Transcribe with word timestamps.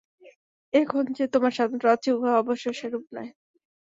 এখন 0.73 1.03
যে 1.17 1.25
তোমার 1.27 1.51
স্বাতন্ত্র্য 1.51 1.93
আছে, 1.93 2.09
উহা 2.13 2.31
অবশ্য 2.37 2.65
সেরূপ 2.79 3.05
নয়। 3.15 3.31